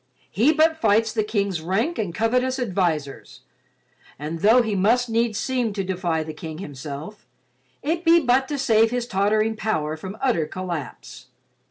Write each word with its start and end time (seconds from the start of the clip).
He 0.31 0.51
but 0.51 0.81
fights 0.81 1.13
the 1.13 1.23
King's 1.23 1.61
rank 1.61 1.99
and 1.99 2.11
covetous 2.11 2.57
advisers, 2.57 3.41
and 4.17 4.39
though 4.39 4.63
he 4.63 4.73
must 4.73 5.11
needs 5.11 5.37
seem 5.37 5.73
to 5.73 5.83
defy 5.83 6.23
the 6.23 6.33
King 6.33 6.57
himself, 6.57 7.27
it 7.83 8.03
be 8.03 8.19
but 8.19 8.47
to 8.47 8.57
save 8.57 8.89
his 8.89 9.05
tottering 9.05 9.55
power 9.55 9.95
from 9.95 10.17
utter 10.19 10.47
collapse. 10.47 11.27